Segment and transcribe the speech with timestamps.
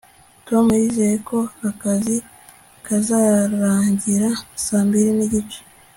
[0.47, 1.39] tom yizeye ko
[1.69, 2.17] akazi
[2.85, 4.29] kazarangira
[4.65, 5.59] saa mbiri n'igice